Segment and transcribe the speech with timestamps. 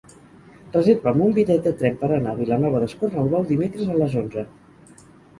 [0.75, 4.47] Reserva'm un bitllet de tren per anar a Vilanova d'Escornalbou dimecres a les onze.